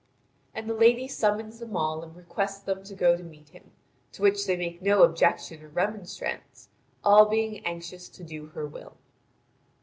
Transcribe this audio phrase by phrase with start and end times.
[0.55, 3.69] And the lady summons them all and requests them to go to meet him,
[4.13, 6.69] to which they make no objection or remonstrance,
[7.03, 8.97] all being anxious to do her will.